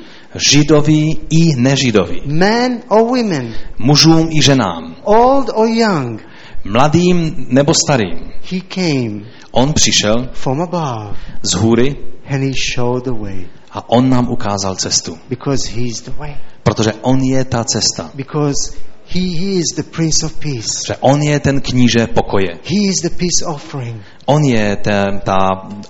[0.50, 2.22] Židový i nežidový.
[2.26, 4.96] men or women, Mužům i ženám.
[5.04, 6.22] old or young.
[6.66, 8.20] Mladým nebo starým.
[8.52, 11.96] He came On přišel from above z hůry
[12.30, 15.18] and he showed the way a on nám ukázal cestu.
[15.30, 16.36] because he's the way.
[16.64, 18.12] Protože on je ta cesta.
[18.14, 20.80] Because he is the Prince of Peace.
[20.88, 22.48] Že on je ten kníže pokoje.
[22.64, 24.02] He is the peace offering.
[24.26, 25.38] On je ta, ta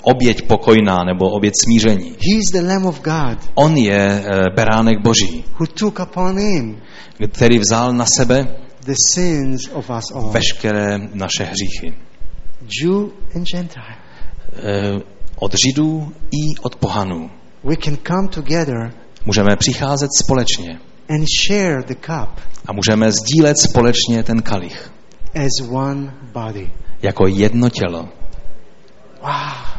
[0.01, 2.09] oběť pokojná nebo oběť smíření.
[2.09, 6.81] He is the Lamb of God On je eh, beránek boží, who took upon him
[7.27, 8.47] který vzal na sebe
[8.85, 11.93] the sins of us all, veškeré naše hříchy.
[12.81, 13.95] Jew and Gentile.
[14.53, 15.01] Eh,
[15.35, 17.29] Od židů i od pohanů.
[17.63, 18.93] We can come together
[19.25, 20.79] Můžeme přicházet společně
[21.09, 22.29] and share the cup
[22.67, 24.91] a můžeme sdílet společně ten kalich
[25.35, 26.71] as one body.
[27.01, 28.09] jako jedno tělo.
[29.21, 29.71] Wow.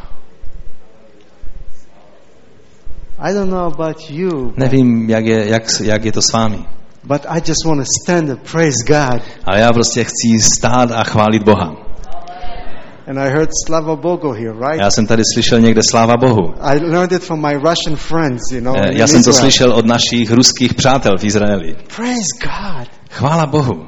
[3.19, 6.59] I don't know about you, but, Nevím, jak je, jak, jak je to s vámi,
[7.03, 9.21] but I just want to stand and praise God.
[9.43, 11.82] ale já prostě chci stát a chválit Boha.
[13.07, 14.79] And I heard Slava Bogo here, right?
[14.81, 16.53] Já jsem tady slyšel někde sláva Bohu.
[16.61, 18.75] I learned it from my Russian friends, you know.
[18.77, 19.41] Eh, Já jsem to Israel.
[19.41, 21.75] slyšel od našich ruských přátel v Izraeli.
[21.95, 22.87] Praise God.
[23.09, 23.85] Chvála Bohu.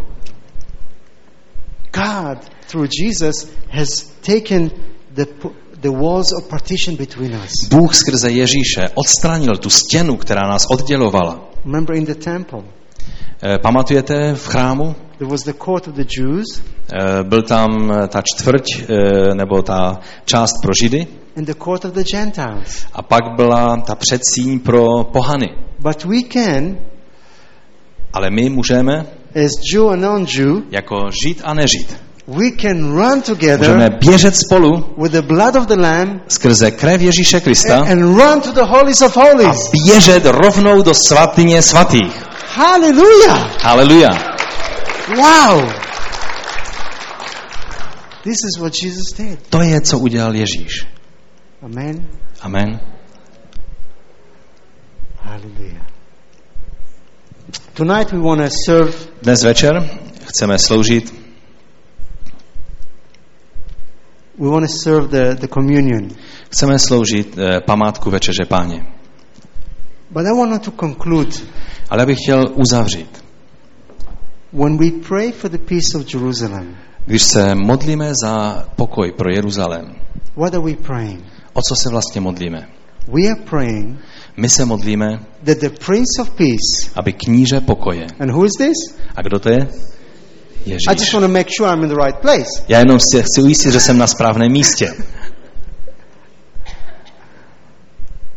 [1.93, 3.87] God, through Jesus, has
[4.21, 4.71] taken
[5.13, 5.25] the,
[5.81, 7.69] the walls of partition between us.
[7.69, 11.39] Bůh skrze Ježíše odstranil tu stěnu, která nás oddělovala.
[11.65, 12.59] Remember in the temple,
[13.43, 14.95] Eh, Pamatujete v chrámu?
[15.17, 16.45] There was the court of the Jews
[16.93, 21.85] Eh, Byl tam eh, ta čtvrť, eh, nebo ta část pro Židy, and the court
[21.85, 22.85] of the Gentiles.
[22.93, 25.47] a pak byla ta předsíň pro pohany.
[25.79, 26.77] But we can,
[28.13, 29.05] Ale my můžeme,
[29.45, 31.97] as Jew and non-Jew, jako žít a nežít,
[32.27, 37.01] we can run together můžeme běžet spolu with the blood of the Lamb skrze krev
[37.01, 39.57] Ježíše Krista and run to the holies of a holies.
[39.85, 42.23] běžet rovnou do svatyně svatých.
[42.55, 43.63] Hallelujah!
[43.63, 44.34] Haleluja.
[45.07, 45.61] Wow!
[48.23, 49.49] This is what Jesus did.
[49.49, 50.87] To je, co udělal Ježíš.
[51.61, 52.09] Amen.
[52.41, 52.79] Amen.
[55.21, 55.85] Hallelujah.
[57.73, 59.89] Tonight we want to serve Dnes večer
[60.25, 61.13] chceme sloužit,
[64.37, 66.09] we want to serve the, the communion.
[66.49, 68.85] chceme sloužit eh, památku Večeře Páně.
[70.09, 71.31] But I want to conclude
[71.89, 73.24] Ale bych chtěl uzavřít.
[74.55, 79.95] When we pray for the peace of Jerusalem, Když se modlíme za pokoj pro Jeruzalém,
[80.35, 81.23] what are we praying?
[81.53, 82.67] o co se vlastně modlíme?
[83.07, 83.97] We are praying
[84.37, 88.07] My se modlíme, that the Prince of Peace, aby kníže pokoje.
[88.19, 88.97] and who is this?
[89.15, 89.57] A kdo to je?
[90.65, 91.13] I just Ježíš.
[91.13, 92.49] want to make sure I'm in the right place.
[92.67, 94.93] Já jenom si chci ujistit, že jsem na správném místě.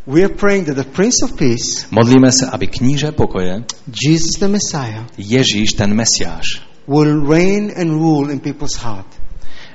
[0.09, 3.65] We are praying that the Prince of Peace, Modlíme se, aby kníže pokoje,
[4.09, 9.07] Jesus the Messiah, Ježíš ten Mesiáš, will reign and rule in people's heart.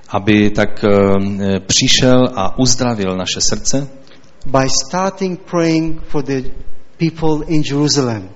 [0.09, 3.87] aby tak eh, přišel a uzdravil naše srdce,
[4.45, 6.41] by starting praying for the
[6.97, 8.29] people in Jerusalem.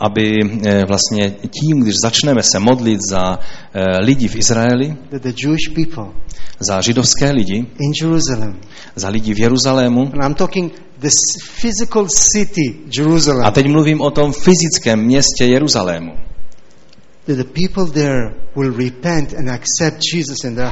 [0.00, 4.96] Aby eh, vlastně tím, když začneme se modlit za eh, lidi v Izraeli,
[6.60, 7.66] za židovské lidi,
[8.96, 10.12] za lidi v Jeruzalému,
[13.44, 16.12] a teď mluvím o tom fyzickém městě Jeruzalému,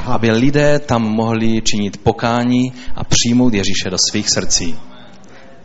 [0.05, 4.75] aby lidé tam mohli činit pokání a přijmout Ježíše do svých srdcí.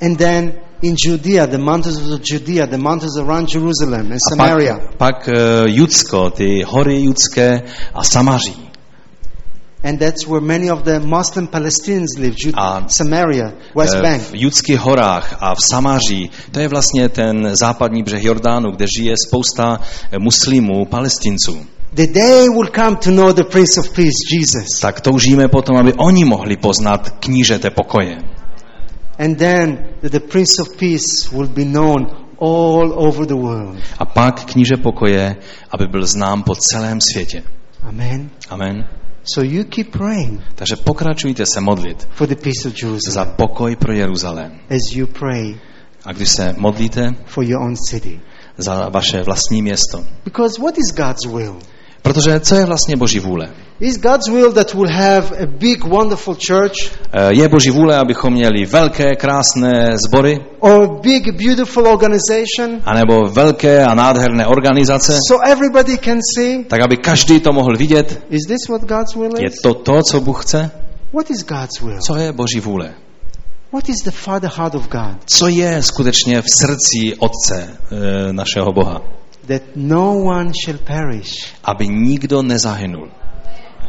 [0.01, 4.75] And then in Judea, the mountains of Judea, the mountains around Jerusalem and A Samaria,
[4.79, 5.35] pak, pak eh,
[5.67, 7.63] Judsko, ty hory judské
[7.95, 8.55] a Samaří.
[9.85, 14.23] and that's where many of the Muslim Palestinians live, Jud- A- Samaria, West Eh, Bank.
[14.23, 19.15] v judských horách a v Samaří, to je vlastně ten západní břeh Jordánu, kde žije
[19.29, 19.81] spousta
[20.13, 21.59] eh, muslimů, palestinců.
[21.93, 24.81] The day will come to know the Prince of Peace, Jesus.
[24.81, 28.17] Tak toužíme potom, aby oni mohli poznat knížete pokoje.
[29.19, 32.07] And then that the Prince of Peace will be known
[32.41, 33.79] all over the world.
[33.99, 35.37] A pak kníže pokoje,
[35.71, 37.43] aby byl znám po celém světě.
[37.83, 38.31] Amen.
[38.51, 38.89] Amen.
[39.35, 43.77] So you keep praying Takže pokračujte se modlit for the peace of za Jerusalem pokoj
[43.77, 44.53] pro Jeruzalém.
[44.71, 45.55] as you pray
[46.05, 48.21] A když se modlíte for your own city.
[48.59, 50.05] za vaše vlastní město.
[50.25, 51.57] Because what is God's will?
[52.03, 53.51] Protože co je vlastně Boží vůle?
[53.81, 58.33] Is God's will that we'll have a big, wonderful church Eh, Je Boží vůle, abychom
[58.33, 65.51] měli velké, krásné sbory, or a big, beautiful organization anebo velké a nádherné organizace, so
[65.51, 66.65] everybody can see?
[66.65, 68.23] tak aby každý to mohl vidět.
[68.31, 69.61] Is this what God's will Je is?
[69.63, 70.71] to to, co Bůh chce?
[71.13, 72.01] What is God's will?
[72.01, 72.95] Co je Boží vůle?
[73.73, 75.17] What is the Father heart of God?
[75.27, 77.69] Co je skutečně v srdci Otce
[78.29, 79.03] e, našeho Boha?
[79.47, 83.09] That no one shall perish, Aby nikdo nezahynul,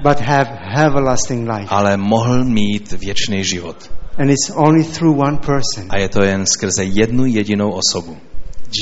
[0.03, 0.49] but have
[0.85, 1.67] everlasting life.
[1.69, 3.91] ale mohl mít věčný život.
[4.17, 8.17] And it's only through one person, A je to jen skrze jednu jedinou osobu.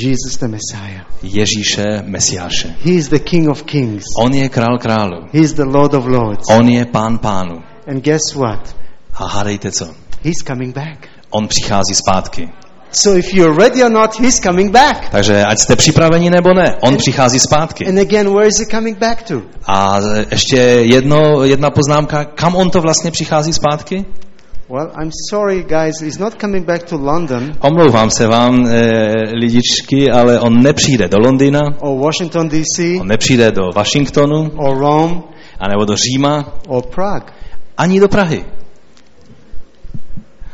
[0.02, 1.06] Jesus the Messiah.
[1.22, 2.74] Ježíše Mesiáše.
[2.84, 4.04] He is the King of kings.
[4.22, 5.26] On je král králu.
[5.32, 6.44] He is the Lord of lords.
[6.50, 7.62] On je pán pánu.
[7.86, 8.76] And guess what?
[9.14, 9.86] A hádejte co?
[10.24, 11.08] He's coming back.
[11.30, 12.48] On přichází zpátky.
[12.92, 15.08] So if you're ready or not, he's coming back.
[15.10, 17.86] Takže ať jste připraveni nebo ne, on přichází zpátky.
[17.86, 19.42] And again, where is he coming back to?
[19.66, 19.98] A
[20.30, 24.04] ještě jedno, jedna poznámka, kam on to vlastně přichází zpátky?
[24.70, 26.00] Well, I'm sorry, guys.
[26.00, 28.80] He's not coming back to London Omlouvám se vám, e,
[29.32, 32.82] lidičky, ale on nepřijde do Londýna, or Washington, D.C.
[33.00, 35.22] on nepřijde do Washingtonu, or Rome
[35.60, 37.32] anebo do Říma, or Prague.
[37.76, 38.44] ani do Prahy.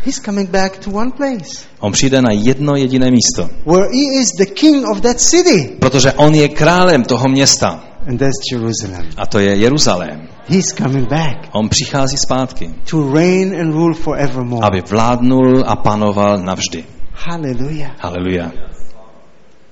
[0.07, 4.29] He's coming back to one place On přijde na jedno jediné místo, where he is
[4.39, 5.77] the king of that city.
[5.81, 9.09] protože on je králem toho města And that's Jerusalem.
[9.17, 10.29] a to je Jeruzalém.
[10.49, 14.67] He's coming back On přichází zpátky, to reign and rule forevermore.
[14.67, 16.85] aby vládnul a panoval navždy.
[17.13, 17.91] Hallelujah.
[17.99, 18.53] Haleluja.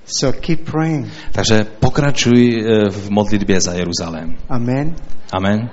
[0.06, 1.08] So keep praying.
[1.32, 4.36] Takže pokračuj e, v modlitbě za Jeruzalém.
[4.48, 4.96] Amen.
[5.32, 5.70] Amen.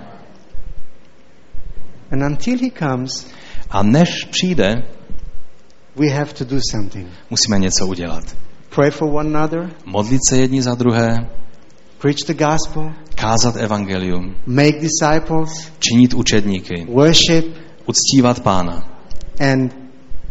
[2.11, 3.27] And until he comes,
[3.69, 4.83] A než přijde,
[5.95, 7.07] we have to do something.
[7.29, 8.23] musíme něco udělat.
[8.75, 11.07] Pray for one another, Modlit se jedni za druhé,
[11.97, 17.45] preach the gospel, kázat evangelium, make disciples, činit učedníky, worship,
[17.85, 18.89] uctívat pána
[19.53, 19.75] and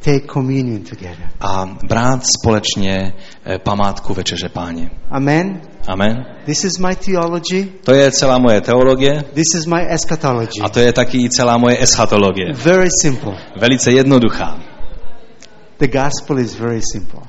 [0.00, 1.30] take communion together.
[1.40, 3.12] a brát společně
[3.44, 4.90] eh, památku večeře páně.
[5.10, 5.60] Amen.
[5.88, 6.24] Amen.
[6.44, 7.64] This is my theology.
[7.84, 10.60] To je celá moje teologie This is my eschatology.
[10.62, 12.52] a to je taky i celá moje eschatologie.
[12.52, 13.32] Very simple.
[13.56, 14.60] Velice jednoduchá,
[15.78, 17.20] The gospel is very simple.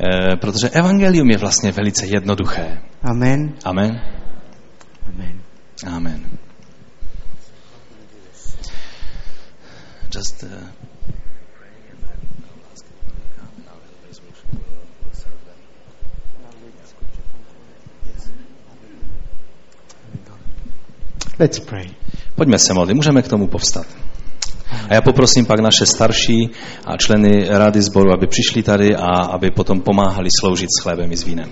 [0.00, 2.78] Eh, protože evangelium je vlastně velice jednoduché.
[3.02, 3.54] Amen.
[3.64, 4.00] Amen.
[5.08, 5.40] Amen.
[5.86, 6.38] Amen.
[10.14, 10.48] Just uh,
[21.40, 21.86] Let's pray.
[22.34, 23.86] Pojďme se modlit, můžeme k tomu povstat.
[24.88, 26.50] A já poprosím pak naše starší
[26.84, 31.16] a členy rady sboru, aby přišli tady a aby potom pomáhali sloužit s chlebem i
[31.16, 31.50] s vínem.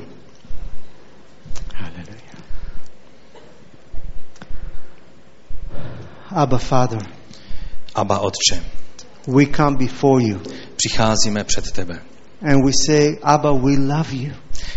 [6.31, 6.99] Abba, Father,
[7.95, 8.63] Aba Otče,
[9.27, 10.41] we come before you
[10.77, 12.01] přicházíme před tebe
[12.43, 14.33] and we say, Abba, we love you.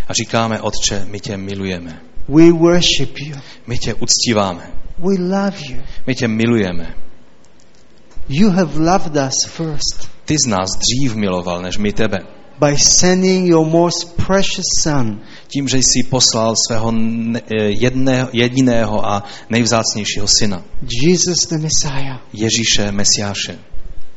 [0.07, 3.35] a říkáme, Otče, my tě milujeme, We worship you.
[3.67, 5.81] my tě uctíváme, We love you.
[6.07, 6.95] my tě milujeme.
[8.29, 12.19] You have loved us first Ty z nás dřív miloval, než my tebe.
[12.59, 16.93] by sending your most precious Son Tím, že jsi poslal svého
[17.35, 20.63] eh, jedného, jediného a nejvzácnějšího syna,
[21.03, 22.21] Jesus the Messiah.
[22.33, 23.59] Ježíše Mesiáše.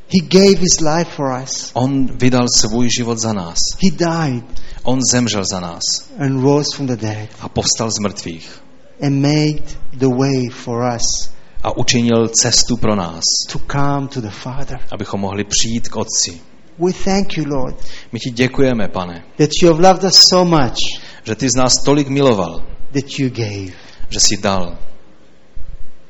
[0.08, 1.70] He gave his life for us.
[1.72, 3.58] On vydal svůj život za nás.
[3.82, 4.44] He died.
[4.82, 5.82] On zemřel za nás
[6.18, 8.63] and rose from the dead a povstal z mrtvých
[9.06, 9.62] and made
[9.98, 11.30] the way for us
[11.62, 14.80] a učinil cestu pro nás, to come to the Father.
[14.92, 16.40] abychom mohli přijít k Otci.
[16.78, 17.76] We thank you, Lord,
[18.12, 20.76] My ti děkujeme, pane, that you have loved us so much
[21.24, 23.72] že ty z nás tolik miloval, that you gave.
[24.08, 24.78] že jsi dal.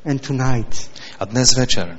[0.05, 0.91] And tonight,
[1.21, 1.99] A dnes večer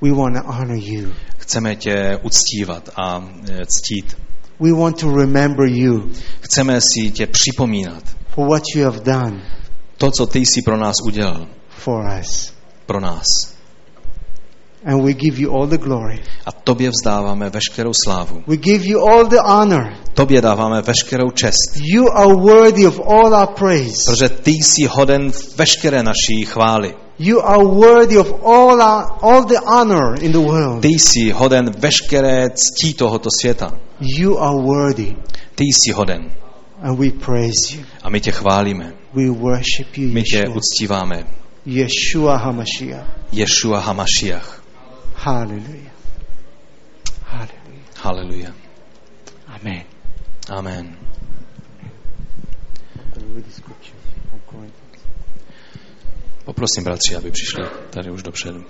[0.00, 1.12] we want to honor you.
[1.38, 4.16] chceme tě uctívat a e, ctít.
[4.60, 8.02] We want to remember you Chceme si tě připomínat.
[8.34, 9.42] For what you have done
[9.98, 11.46] To, co ty jsi pro nás udělal.
[11.68, 12.52] for us.
[12.86, 13.26] Pro nás.
[14.84, 16.20] And we give you all the glory.
[16.46, 18.42] A tobě vzdáváme veškerou slávu.
[18.46, 19.92] We give you all the honor.
[20.14, 21.76] Tobě dáváme veškerou čest.
[21.94, 24.02] You are worthy of all our praise.
[24.10, 26.94] Protože ty jsi hoden veškeré naší chvály.
[27.18, 30.82] You are worthy of all our, all the honor in the world.
[30.82, 33.70] Ty jsi hoden veškeré ctí tohoto světa.
[34.00, 35.14] You are worthy.
[35.54, 36.30] Ty jsi hoden.
[36.82, 37.84] And we praise you.
[38.02, 38.92] A my tě chválíme.
[39.14, 40.56] We worship you, My tě Yeshua.
[40.56, 41.26] uctíváme.
[41.66, 43.06] Yeshua HaMashiach.
[43.32, 44.62] Ješua Hamašiach.
[45.14, 45.92] Hallelujah.
[47.24, 48.02] Hallelujah.
[48.02, 48.50] Haleluja.
[49.46, 49.82] Amen.
[50.50, 50.96] Amen.
[56.44, 58.64] Poprosím bratři, aby přišli tady už dopředu.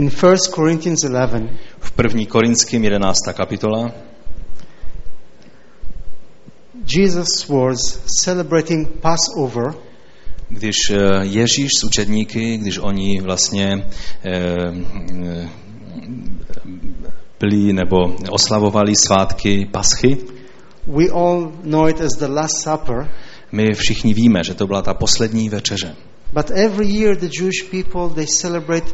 [0.00, 1.42] In 1 Corinthians 11,
[1.80, 2.26] V 1.
[2.26, 3.18] Korinským 11.
[3.32, 3.92] kapitola
[6.96, 9.74] Jesus was celebrating Passover
[10.48, 13.84] když eh, Ježíš s učedníky, když oni vlastně
[14.24, 14.74] eh,
[15.24, 15.48] eh,
[17.40, 20.16] byli nebo oslavovali svátky Paschy,
[20.86, 23.10] We all know it as the Last Supper,
[23.52, 25.96] my všichni víme, že to byla ta poslední večeře.
[26.32, 28.86] but every year the Jewish people they celebrate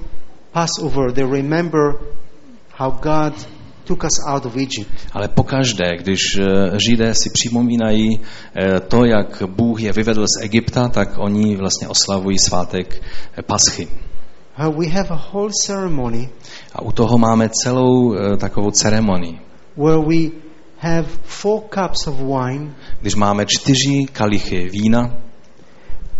[0.56, 1.12] Passover.
[1.12, 2.00] They remember
[2.72, 3.34] how God
[3.84, 4.88] took us out of Egypt.
[5.12, 6.44] Ale pokaždé, když eh,
[6.88, 8.20] Židé si připomínají
[8.54, 13.02] eh, to, jak Bůh je vyvedl z Egypta, tak oni vlastně oslavují svátek
[13.38, 13.88] eh, Paschy.
[14.58, 16.28] Uh, we have a whole ceremony
[16.72, 19.40] A u toho máme celou takovou ceremonii.
[19.76, 20.30] where we
[20.78, 25.14] have four cups of wine Když máme čtyři kalichy vína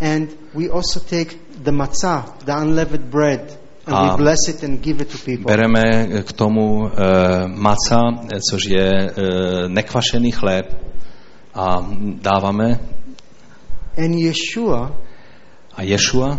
[0.01, 5.01] and we also take the matzah, the unleavened bread, and we bless it and give
[5.01, 5.47] it to people.
[5.47, 6.91] Bereme k tomu uh,
[7.47, 9.13] maca, eh, což je uh,
[9.69, 10.67] nekvašený chléb
[11.55, 11.87] a
[12.21, 12.81] dáváme
[13.97, 14.93] And Yeshua,
[15.75, 16.39] a Ješua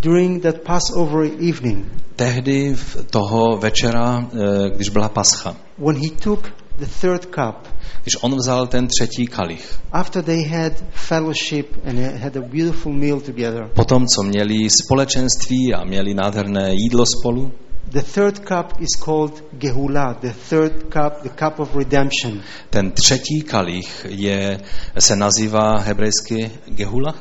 [0.00, 1.86] during that Passover evening,
[2.16, 7.68] tehdy v toho večera, uh, když byla pascha, when he took the third cup,
[8.02, 13.20] když on vzal ten třetí kalich, after they had fellowship and had a beautiful meal
[13.20, 17.52] together, potom co měli společenství a měli nádherné jídlo spolu,
[17.90, 22.40] the third cup is called Gehulah, the third cup, the cup of redemption.
[22.70, 24.60] ten třetí kalich je,
[24.98, 27.14] se nazývá hebrejsky Gehula,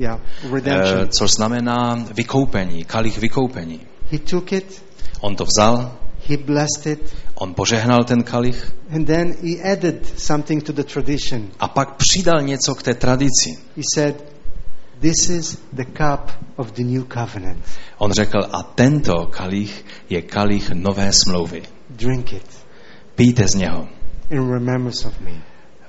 [0.00, 0.20] Yeah,
[0.52, 0.98] redemption.
[1.02, 3.80] uh, což znamená vykoupení, kalich vykoupení.
[4.10, 4.82] he took it,
[5.20, 5.92] On to vzal,
[6.28, 11.48] he blessed it, on požehnal ten kalich and then he added something to the tradition.
[11.60, 13.58] a pak přidal něco k té tradici.
[13.76, 14.14] He said,
[15.00, 17.58] This is the cup of the new covenant.
[17.98, 21.62] On řekl, a tento kalich je kalich nové smlouvy.
[21.90, 22.46] Drink it
[23.14, 23.88] Pijte z něho.
[24.30, 25.30] in remembrance of me.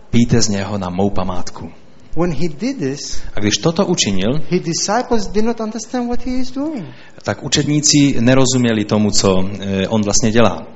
[0.09, 1.71] Pijte z něho na mou památku.
[2.17, 6.31] When he did this, A když toto učinil, his disciples did not understand what he
[6.31, 6.85] is doing.
[7.23, 10.67] tak učedníci nerozuměli tomu, co eh, on vlastně dělá.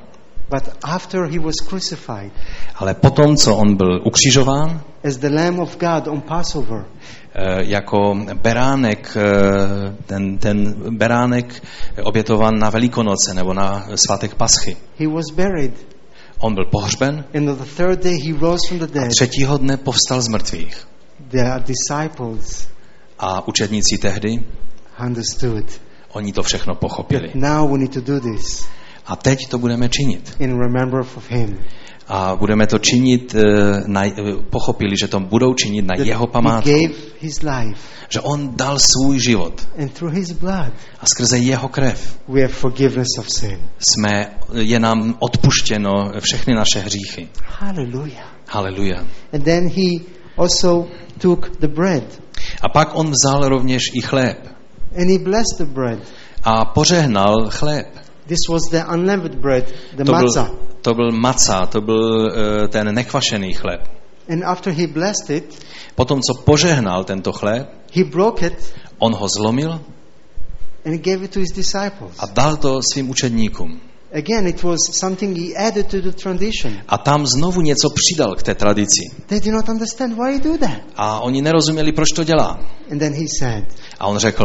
[0.53, 2.31] But after he was crucified,
[2.75, 6.85] Ale potom, co on byl ukřižován, as the Lamb of God on Passover,
[7.33, 11.63] eh, jako beránek, eh, ten, ten beránek
[12.03, 14.77] obětovan na Velikonoce nebo na svátek Paschy.
[14.99, 15.73] he was buried.
[16.39, 19.09] On byl pohřben And on the third day he rose from the a dead.
[19.09, 20.87] třetího dne povstal z mrtvých.
[21.19, 22.67] The disciples
[23.19, 24.43] A učedníci tehdy,
[25.07, 25.65] understood
[26.11, 27.31] oni to všechno pochopili.
[29.05, 30.35] A teď to budeme činit.
[30.39, 31.57] in remembrance of him.
[32.07, 33.41] A budeme to činit, eh,
[33.87, 34.11] na, eh,
[34.49, 36.69] pochopili, že to budou činit na jeho památku.
[36.69, 37.79] gave his life.
[38.09, 42.53] Že on dal svůj život And through his blood, a skrze jeho krev we have
[42.53, 43.59] forgiveness of sin.
[43.89, 47.27] jsme, je nám odpuštěno všechny naše hříchy.
[47.59, 48.27] Hallelujah.
[48.47, 49.03] Haleluja.
[49.33, 50.03] And then he
[50.37, 50.87] also
[51.17, 52.03] took the bread
[52.61, 54.37] A pak on vzal rovněž i chléb
[54.97, 55.99] and he blessed the bread.
[56.43, 57.87] a požehnal chléb.
[58.27, 60.51] This was the unleavened bread, the To byl, matzah.
[60.81, 63.81] To byl maca, to byl eh, ten nekvašený chléb.
[64.29, 65.65] And after he blessed it,
[65.95, 69.81] Potom, co požehnal tento chléb, he broke it on ho zlomil
[70.85, 72.15] and gave it to his disciples.
[72.19, 73.81] a dal to svým učedníkům.
[74.13, 76.73] Again, it was something he added to the tradition.
[76.87, 79.01] A tam znovu něco přidal k té tradici.
[79.25, 80.81] They did not understand why he do that.
[80.95, 82.59] A oni nerozuměli, proč to dělá.
[82.91, 83.65] And then he said,
[83.99, 84.43] A on řekl,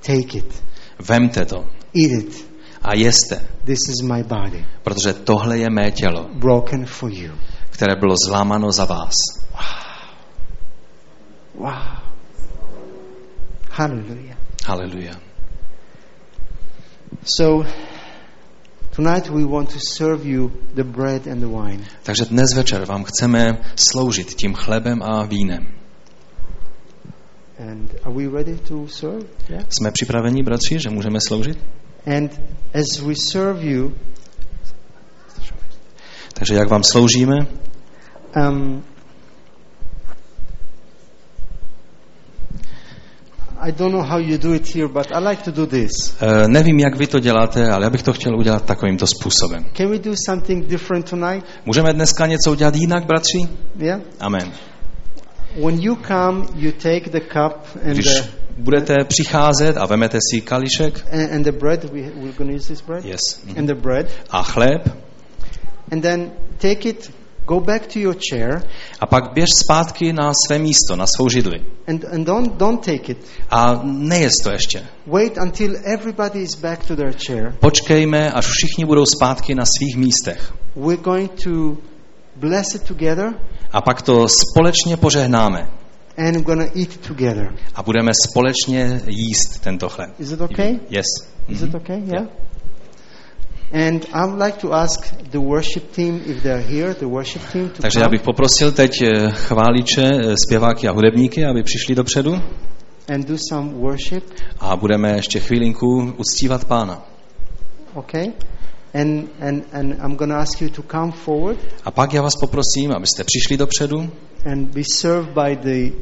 [0.00, 0.62] take it,
[0.98, 1.56] vemte to
[1.94, 2.53] eat it.
[2.84, 7.32] A jeste, This is my body, protože tohle je mé tělo, broken for you.
[7.70, 9.12] které bylo zlámáno za vás.
[11.54, 11.72] Wow.
[13.70, 14.36] Hallelujah.
[14.66, 15.14] Haleluja.
[17.24, 17.70] So,
[18.96, 21.84] tonight we want to serve you the bread and the wine.
[22.02, 25.66] Takže dnes večer vám chceme sloužit tím chlebem a vínem.
[27.58, 29.24] And are we ready to serve?
[29.48, 29.64] Yeah.
[29.68, 31.58] Jsme připraveni, bratři, že můžeme sloužit?
[32.06, 32.40] And
[32.74, 33.92] as we serve you,
[36.34, 37.46] Takže jak vám sloužíme?
[38.36, 38.82] um,
[43.60, 45.90] I don't know how you do it here, but I like to do this.
[46.46, 49.64] Nevím, jak vy to děláte, ale já bych to chtěl udělat takovýmto způsobem.
[49.76, 51.46] Can we do something different tonight?
[51.66, 53.38] Můžeme dneska něco udělat jinak, bratři?
[53.78, 54.00] Yeah.
[54.20, 54.52] Amen.
[55.56, 57.52] When you come, you take the cup
[57.84, 61.84] and Když the budete přicházet a vemete si kališek and, and the bread.
[61.84, 63.04] We, we're going to use this bread.
[63.04, 63.20] yes.
[63.46, 64.92] mhm, And the bread, a chléb
[65.92, 67.10] and then take it.
[67.46, 68.62] Go back to your chair,
[69.00, 71.60] a pak běž zpátky na své místo, na svou židli.
[71.86, 73.18] and, and don't don't take it.
[73.50, 74.82] A nejest to ještě.
[75.06, 77.54] Wait until everybody is back to their chair.
[77.60, 80.52] Počkejme, až všichni budou zpátky na svých místech.
[80.76, 81.76] We're going to
[82.36, 83.34] bless it together,
[83.72, 85.68] A pak to společně požehnáme.
[86.16, 87.54] And we're to eat together.
[87.74, 90.10] A budeme společně jíst tento chléb.
[90.20, 90.78] Is it okay?
[90.90, 91.04] Yes.
[91.48, 91.68] Is Mhm.
[91.68, 92.02] it okay?
[92.12, 92.26] Yeah.
[93.72, 97.68] And I would like to ask the worship team if they're here, the worship team
[97.68, 102.34] to Takže já bych poprosil teď eh, chváliče, eh, zpěváky a hudebníky, aby přišli dopředu
[103.14, 104.24] and do some worship.
[104.60, 107.06] a budeme ještě chvílinku uctívat pána.
[107.94, 108.26] Okay?
[108.94, 112.32] And and and I'm going to ask you to come forward A pak já vás
[112.40, 114.10] poprosím, abyste přišli dopředu
[114.52, 115.96] and be served by the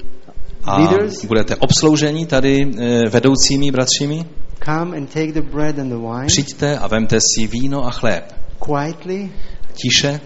[0.64, 1.24] a leaders.
[1.24, 4.24] budete obslouženi tady eh, vedoucími bratřími.
[4.64, 8.34] Come and take the bread and the wine Přijďte a vemte si víno a chléb.
[8.66, 9.30] quietly.
[9.74, 10.20] Tiše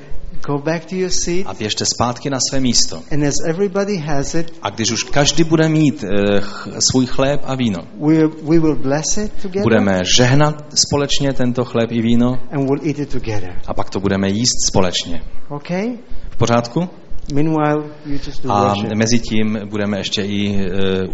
[0.46, 1.46] Go back to your seat.
[1.46, 2.96] a běžte zpátky na své místo.
[3.12, 7.40] And as everybody has it, A když už každý bude mít eh, ch- svůj chléb
[7.44, 12.38] a víno, we we will bless it together budeme žehnat společně tento chléb i víno
[12.52, 13.60] and we'll eat it together.
[13.66, 15.22] a pak to budeme jíst společně.
[15.48, 15.86] Okay?
[16.30, 16.88] V pořádku?
[17.32, 18.92] Meanwhile, you just do A worship.
[18.98, 20.64] mezi tím budeme ještě i uh,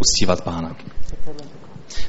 [0.01, 0.77] uctívat pána.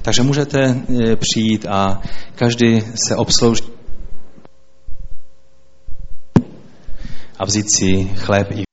[0.02, 2.02] Takže můžete eh, přijít a
[2.36, 3.64] každý se obslouží
[7.44, 8.64] a vzít si chléb i